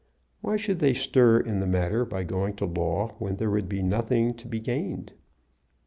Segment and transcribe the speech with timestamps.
[0.41, 3.83] Why should they stir in the matter by going to law when there would be
[3.83, 5.13] nothing to be gained?